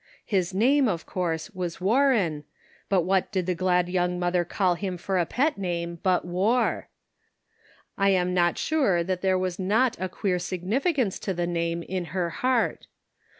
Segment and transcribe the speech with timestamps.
[0.25, 2.43] His name, of course, was War ren,
[2.89, 6.87] but what did the glad young mother call him for a pet name but" War."
[7.99, 12.05] I am not sure that there was not a queer significance to the name in
[12.17, 12.87] her heart